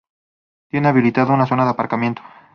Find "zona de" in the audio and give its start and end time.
1.45-1.69